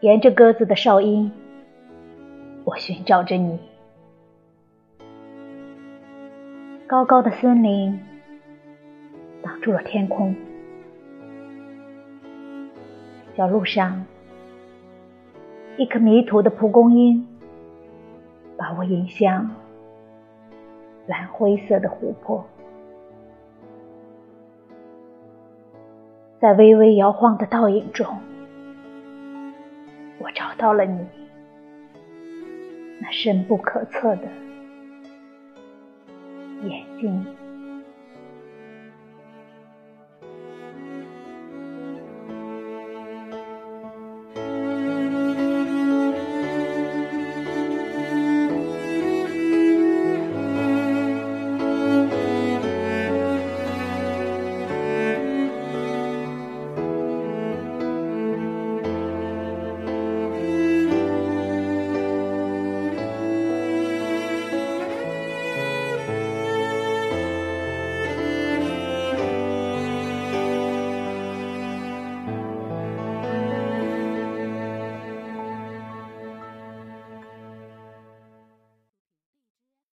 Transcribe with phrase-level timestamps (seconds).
[0.00, 1.32] 沿着鸽子的哨音，
[2.64, 3.58] 我寻找着你。
[6.86, 7.98] 高高的森林
[9.42, 10.36] 挡住了天空，
[13.36, 14.06] 小路上，
[15.76, 17.26] 一颗迷途的蒲公英
[18.56, 19.50] 把我引向
[21.08, 22.44] 蓝灰色的湖泊，
[26.40, 28.06] 在微微摇晃的倒影中，
[30.18, 31.06] 我找到了你，
[33.00, 34.28] 那深不可测的。
[36.64, 37.24] 眼睛。